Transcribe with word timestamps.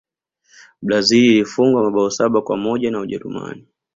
brazil 0.81 1.23
ilifungwa 1.23 1.83
mabao 1.83 2.09
saba 2.09 2.41
kwa 2.41 2.57
moja 2.57 2.91
na 2.91 2.99
ujerumani 2.99 3.67